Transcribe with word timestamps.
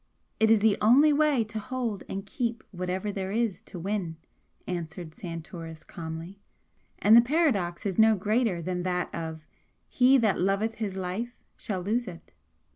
"It 0.39 0.49
is 0.49 0.61
the 0.61 0.79
only 0.81 1.13
way 1.13 1.43
to 1.43 1.59
hold 1.59 2.03
and 2.09 2.25
keep 2.25 2.63
whatever 2.71 3.11
there 3.11 3.31
is 3.31 3.61
to 3.61 3.77
win," 3.77 4.17
answered 4.65 5.13
Santoris, 5.13 5.83
calmly 5.83 6.39
"And 6.97 7.15
the 7.15 7.21
paradox 7.21 7.85
is 7.85 7.99
no 7.99 8.15
greater 8.15 8.63
than 8.63 8.81
that 8.81 9.13
of 9.13 9.45
'He 9.87 10.17
that 10.17 10.41
loveth 10.41 10.77
his 10.81 10.95
life 10.95 11.35
shall 11.55 11.81
lose 11.81 12.07
it.' 12.07 12.33